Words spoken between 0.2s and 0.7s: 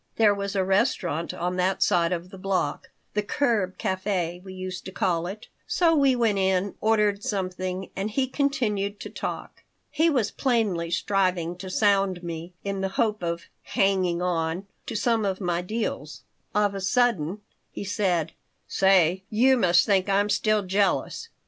was a